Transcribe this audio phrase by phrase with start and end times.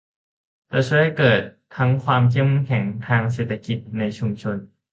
[0.71, 1.41] จะช่วยให้เกิด
[1.75, 4.57] ทั้งความเข้มแข็งทางเศรษฐกิจในชุมชน